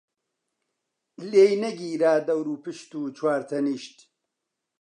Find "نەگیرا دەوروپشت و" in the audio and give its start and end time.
1.63-3.01